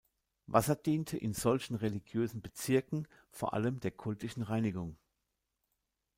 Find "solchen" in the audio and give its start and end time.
1.35-1.75